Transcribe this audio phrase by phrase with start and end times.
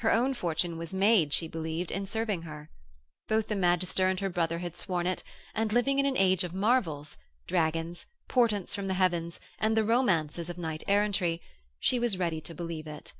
[0.00, 2.68] Her own fortune was made, she believed, in serving her.
[3.26, 5.22] Both the magister and her brother had sworn it,
[5.54, 10.50] and, living in an age of marvels dragons, portents from the heavens, and the romances
[10.50, 11.40] of knight errantry
[11.80, 13.14] she was ready to believe it.